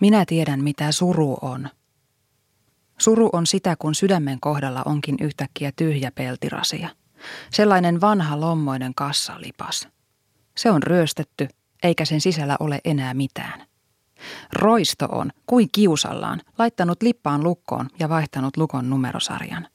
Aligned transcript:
Minä 0.00 0.24
tiedän, 0.26 0.64
mitä 0.64 0.92
suru 0.92 1.38
on. 1.42 1.68
Suru 2.98 3.30
on 3.32 3.46
sitä, 3.46 3.76
kun 3.76 3.94
sydämen 3.94 4.40
kohdalla 4.40 4.82
onkin 4.84 5.16
yhtäkkiä 5.20 5.72
tyhjä 5.76 6.10
peltirasia. 6.10 6.88
Sellainen 7.50 8.00
vanha 8.00 8.40
lommoinen 8.40 8.94
kassalipas. 8.94 9.88
Se 10.56 10.70
on 10.70 10.82
ryöstetty, 10.82 11.48
eikä 11.82 12.04
sen 12.04 12.20
sisällä 12.20 12.56
ole 12.60 12.80
enää 12.84 13.14
mitään. 13.14 13.66
Roisto 14.52 15.08
on, 15.12 15.30
kuin 15.46 15.68
kiusallaan, 15.72 16.40
laittanut 16.58 17.02
lippaan 17.02 17.44
lukkoon 17.44 17.88
ja 17.98 18.08
vaihtanut 18.08 18.56
lukon 18.56 18.90
numerosarjan. 18.90 19.68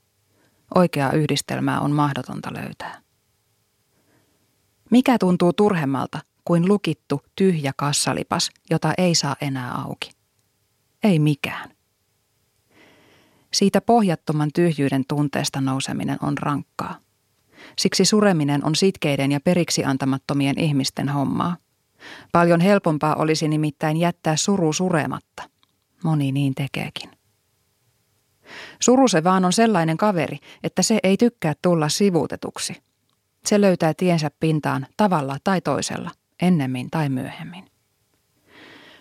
Oikeaa 0.75 1.11
yhdistelmää 1.11 1.79
on 1.79 1.91
mahdotonta 1.91 2.53
löytää. 2.53 3.01
Mikä 4.91 5.17
tuntuu 5.17 5.53
turhemmalta 5.53 6.19
kuin 6.45 6.67
lukittu 6.67 7.21
tyhjä 7.35 7.73
kassalipas, 7.77 8.49
jota 8.69 8.93
ei 8.97 9.15
saa 9.15 9.35
enää 9.41 9.71
auki? 9.71 10.14
Ei 11.05 11.19
mikään. 11.19 11.71
Siitä 13.53 13.81
pohjattoman 13.81 14.49
tyhjyyden 14.55 15.03
tunteesta 15.07 15.61
nouseminen 15.61 16.17
on 16.21 16.37
rankkaa. 16.37 16.97
Siksi 17.77 18.05
sureminen 18.05 18.65
on 18.65 18.75
sitkeiden 18.75 19.31
ja 19.31 19.39
periksi 19.39 19.83
antamattomien 19.83 20.59
ihmisten 20.59 21.09
hommaa. 21.09 21.57
Paljon 22.31 22.61
helpompaa 22.61 23.15
olisi 23.15 23.47
nimittäin 23.47 23.97
jättää 23.97 24.35
suru 24.35 24.73
surematta. 24.73 25.43
Moni 26.03 26.31
niin 26.31 26.55
tekeekin. 26.55 27.09
Suru 28.79 29.07
se 29.07 29.23
vaan 29.23 29.45
on 29.45 29.53
sellainen 29.53 29.97
kaveri, 29.97 30.37
että 30.63 30.81
se 30.81 30.99
ei 31.03 31.17
tykkää 31.17 31.53
tulla 31.61 31.89
sivuutetuksi. 31.89 32.83
Se 33.45 33.61
löytää 33.61 33.93
tiensä 33.97 34.31
pintaan 34.39 34.87
tavalla 34.97 35.37
tai 35.43 35.61
toisella, 35.61 36.11
ennemmin 36.41 36.89
tai 36.89 37.09
myöhemmin. 37.09 37.74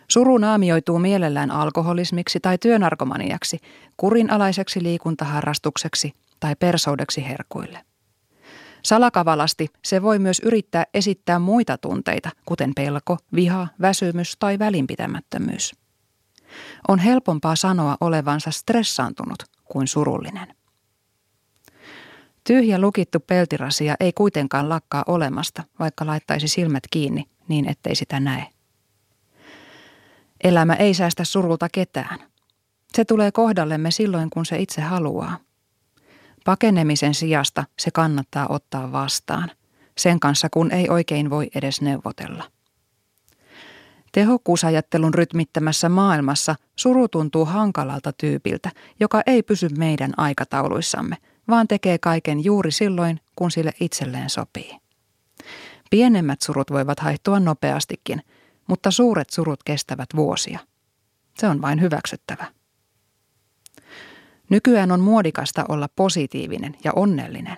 Suru 0.08 0.38
naamioituu 0.38 0.98
mielellään 0.98 1.50
alkoholismiksi 1.50 2.40
tai 2.40 2.58
työnarkomaniaksi, 2.58 3.58
kurinalaiseksi 3.96 4.82
liikuntaharrastukseksi 4.82 6.12
tai 6.40 6.56
persoudeksi 6.56 7.28
herkuille. 7.28 7.84
Salakavalasti 8.82 9.68
se 9.84 10.02
voi 10.02 10.18
myös 10.18 10.40
yrittää 10.44 10.84
esittää 10.94 11.38
muita 11.38 11.78
tunteita, 11.78 12.30
kuten 12.46 12.72
pelko, 12.76 13.18
viha, 13.34 13.68
väsymys 13.80 14.36
tai 14.38 14.58
välinpitämättömyys. 14.58 15.72
On 16.88 16.98
helpompaa 16.98 17.56
sanoa 17.56 17.96
olevansa 18.00 18.50
stressaantunut 18.50 19.42
kuin 19.64 19.88
surullinen. 19.88 20.54
Tyhjä 22.44 22.78
lukittu 22.78 23.20
peltirasia 23.20 23.94
ei 24.00 24.12
kuitenkaan 24.12 24.68
lakkaa 24.68 25.04
olemasta, 25.06 25.62
vaikka 25.78 26.06
laittaisi 26.06 26.48
silmät 26.48 26.82
kiinni 26.90 27.24
niin, 27.48 27.68
ettei 27.68 27.94
sitä 27.94 28.20
näe. 28.20 28.46
Elämä 30.44 30.74
ei 30.74 30.94
säästä 30.94 31.24
surulta 31.24 31.68
ketään. 31.72 32.18
Se 32.92 33.04
tulee 33.04 33.32
kohdallemme 33.32 33.90
silloin, 33.90 34.30
kun 34.30 34.46
se 34.46 34.58
itse 34.58 34.80
haluaa. 34.80 35.38
Pakenemisen 36.44 37.14
sijasta 37.14 37.64
se 37.78 37.90
kannattaa 37.90 38.46
ottaa 38.48 38.92
vastaan, 38.92 39.50
sen 39.98 40.20
kanssa 40.20 40.48
kun 40.50 40.70
ei 40.70 40.88
oikein 40.88 41.30
voi 41.30 41.50
edes 41.54 41.80
neuvotella. 41.80 42.44
Tehokkuusajattelun 44.12 45.14
rytmittämässä 45.14 45.88
maailmassa 45.88 46.54
suru 46.76 47.08
tuntuu 47.08 47.44
hankalalta 47.44 48.12
tyypiltä, 48.12 48.70
joka 49.00 49.22
ei 49.26 49.42
pysy 49.42 49.68
meidän 49.68 50.12
aikatauluissamme, 50.16 51.16
vaan 51.48 51.68
tekee 51.68 51.98
kaiken 51.98 52.44
juuri 52.44 52.70
silloin, 52.70 53.20
kun 53.36 53.50
sille 53.50 53.72
itselleen 53.80 54.30
sopii. 54.30 54.78
Pienemmät 55.90 56.42
surut 56.42 56.70
voivat 56.70 57.00
haihtua 57.00 57.40
nopeastikin, 57.40 58.22
mutta 58.66 58.90
suuret 58.90 59.30
surut 59.30 59.62
kestävät 59.62 60.08
vuosia. 60.16 60.58
Se 61.38 61.48
on 61.48 61.62
vain 61.62 61.80
hyväksyttävä. 61.80 62.46
Nykyään 64.50 64.92
on 64.92 65.00
muodikasta 65.00 65.64
olla 65.68 65.88
positiivinen 65.96 66.76
ja 66.84 66.92
onnellinen. 66.96 67.56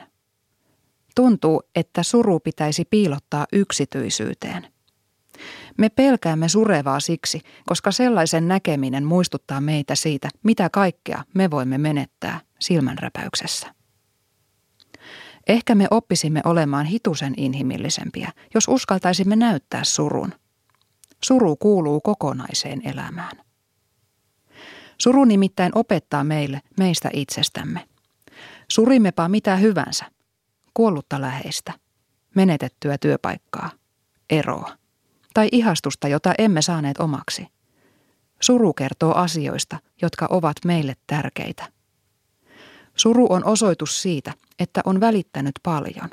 Tuntuu, 1.14 1.62
että 1.74 2.02
suru 2.02 2.40
pitäisi 2.40 2.84
piilottaa 2.84 3.46
yksityisyyteen. 3.52 4.66
Me 5.78 5.88
pelkäämme 5.88 6.48
surevaa 6.48 7.00
siksi, 7.00 7.40
koska 7.66 7.92
sellaisen 7.92 8.48
näkeminen 8.48 9.04
muistuttaa 9.04 9.60
meitä 9.60 9.94
siitä, 9.94 10.28
mitä 10.42 10.70
kaikkea 10.72 11.24
me 11.34 11.50
voimme 11.50 11.78
menettää 11.78 12.40
silmänräpäyksessä. 12.60 13.74
Ehkä 15.46 15.74
me 15.74 15.86
oppisimme 15.90 16.40
olemaan 16.44 16.86
hitusen 16.86 17.34
inhimillisempiä, 17.36 18.32
jos 18.54 18.68
uskaltaisimme 18.68 19.36
näyttää 19.36 19.84
surun. 19.84 20.32
Suru 21.24 21.56
kuuluu 21.56 22.00
kokonaiseen 22.00 22.82
elämään. 22.88 23.46
Suru 24.98 25.24
nimittäin 25.24 25.72
opettaa 25.74 26.24
meille 26.24 26.60
meistä 26.78 27.10
itsestämme. 27.12 27.88
Surimmepa 28.68 29.28
mitä 29.28 29.56
hyvänsä. 29.56 30.04
Kuollutta 30.74 31.20
läheistä, 31.20 31.72
menetettyä 32.34 32.98
työpaikkaa, 32.98 33.70
eroa 34.30 34.76
tai 35.34 35.48
ihastusta, 35.52 36.08
jota 36.08 36.34
emme 36.38 36.62
saaneet 36.62 36.98
omaksi. 36.98 37.46
Suru 38.40 38.72
kertoo 38.72 39.14
asioista, 39.14 39.78
jotka 40.02 40.26
ovat 40.30 40.56
meille 40.64 40.96
tärkeitä. 41.06 41.68
Suru 42.96 43.26
on 43.30 43.44
osoitus 43.44 44.02
siitä, 44.02 44.32
että 44.58 44.80
on 44.84 45.00
välittänyt 45.00 45.52
paljon. 45.62 46.10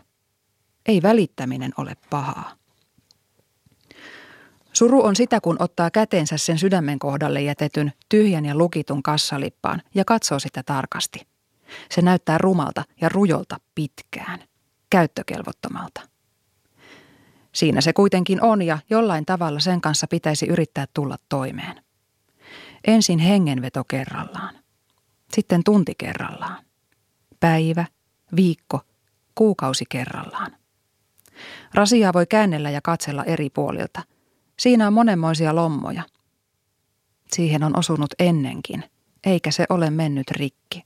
Ei 0.85 1.01
välittäminen 1.01 1.71
ole 1.77 1.93
pahaa. 2.09 2.51
Suru 4.73 5.06
on 5.06 5.16
sitä, 5.16 5.41
kun 5.41 5.56
ottaa 5.59 5.91
käteensä 5.91 6.38
sen 6.38 6.57
sydämen 6.57 7.00
kohdalle 7.00 7.41
jätetyn 7.41 7.94
tyhjän 8.09 8.45
ja 8.45 8.56
lukitun 8.56 9.03
kassalippaan 9.03 9.81
ja 9.95 10.06
katsoo 10.06 10.39
sitä 10.39 10.63
tarkasti. 10.63 11.28
Se 11.91 12.01
näyttää 12.01 12.38
rumalta 12.38 12.83
ja 13.01 13.09
rujolta 13.09 13.59
pitkään, 13.75 14.39
käyttökelvottomalta. 14.89 16.01
Siinä 17.51 17.81
se 17.81 17.94
kuitenkin 17.94 18.44
on 18.44 18.62
ja 18.62 18.79
jollain 18.89 19.25
tavalla 19.25 19.59
sen 19.59 19.81
kanssa 19.81 20.07
pitäisi 20.09 20.45
yrittää 20.45 20.85
tulla 20.94 21.17
toimeen. 21.29 21.83
Ensin 22.88 23.19
hengenveto 23.19 23.83
kerrallaan, 23.83 24.56
sitten 25.33 25.63
tunti 25.63 25.94
kerrallaan, 25.97 26.66
päivä, 27.39 27.85
viikko, 28.35 28.81
kuukausi 29.35 29.85
kerrallaan. 29.89 30.51
Rasiaa 31.73 32.13
voi 32.13 32.25
käännellä 32.25 32.69
ja 32.69 32.81
katsella 32.81 33.23
eri 33.23 33.50
puolilta– 33.50 34.03
Siinä 34.59 34.87
on 34.87 34.93
monenmoisia 34.93 35.55
lommoja. 35.55 36.03
Siihen 37.31 37.63
on 37.63 37.79
osunut 37.79 38.13
ennenkin, 38.19 38.83
eikä 39.23 39.51
se 39.51 39.65
ole 39.69 39.89
mennyt 39.89 40.31
rikki. 40.31 40.83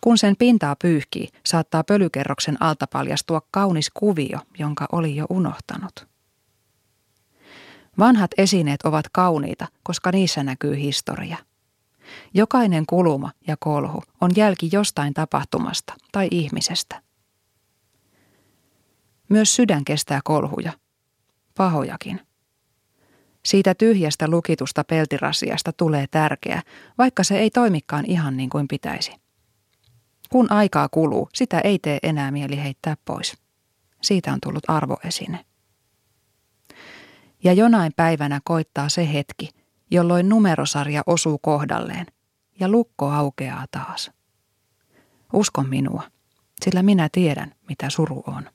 Kun 0.00 0.18
sen 0.18 0.36
pintaa 0.36 0.76
pyyhkii, 0.76 1.28
saattaa 1.46 1.84
pölykerroksen 1.84 2.62
alta 2.62 2.86
paljastua 2.86 3.42
kaunis 3.50 3.90
kuvio, 3.94 4.38
jonka 4.58 4.86
oli 4.92 5.16
jo 5.16 5.26
unohtanut. 5.30 6.06
Vanhat 7.98 8.30
esineet 8.38 8.82
ovat 8.82 9.06
kauniita, 9.12 9.66
koska 9.82 10.12
niissä 10.12 10.42
näkyy 10.42 10.76
historia. 10.76 11.36
Jokainen 12.34 12.86
kuluma 12.86 13.30
ja 13.46 13.56
kolhu 13.60 14.02
on 14.20 14.30
jälki 14.36 14.68
jostain 14.72 15.14
tapahtumasta 15.14 15.94
tai 16.12 16.28
ihmisestä. 16.30 17.02
Myös 19.28 19.56
sydän 19.56 19.84
kestää 19.84 20.20
kolhuja, 20.24 20.72
pahojakin. 21.56 22.27
Siitä 23.44 23.74
tyhjästä 23.74 24.28
lukitusta 24.28 24.84
peltirasiasta 24.84 25.72
tulee 25.72 26.06
tärkeä, 26.10 26.62
vaikka 26.98 27.24
se 27.24 27.38
ei 27.38 27.50
toimikaan 27.50 28.04
ihan 28.06 28.36
niin 28.36 28.50
kuin 28.50 28.68
pitäisi. 28.68 29.12
Kun 30.30 30.52
aikaa 30.52 30.88
kuluu, 30.88 31.28
sitä 31.34 31.60
ei 31.60 31.78
tee 31.78 31.98
enää 32.02 32.30
mieli 32.30 32.62
heittää 32.62 32.96
pois. 33.04 33.36
Siitä 34.02 34.32
on 34.32 34.38
tullut 34.42 34.70
arvoesine. 34.70 35.44
Ja 37.44 37.52
jonain 37.52 37.92
päivänä 37.96 38.40
koittaa 38.44 38.88
se 38.88 39.12
hetki, 39.12 39.48
jolloin 39.90 40.28
numerosarja 40.28 41.02
osuu 41.06 41.38
kohdalleen 41.38 42.06
ja 42.60 42.68
lukko 42.68 43.10
aukeaa 43.10 43.64
taas. 43.70 44.10
Uskon 45.32 45.68
minua, 45.68 46.02
sillä 46.64 46.82
minä 46.82 47.08
tiedän, 47.12 47.54
mitä 47.68 47.90
suru 47.90 48.22
on. 48.26 48.50